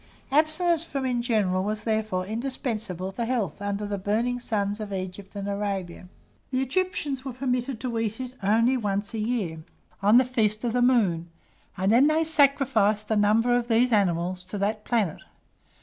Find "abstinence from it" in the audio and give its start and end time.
0.31-1.11